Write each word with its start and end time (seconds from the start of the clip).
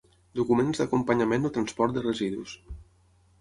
Documents 0.37 0.81
d'acompanyament 0.81 1.45
el 1.49 1.53
transport 1.59 1.95
de 1.99 2.05
residus. 2.07 2.57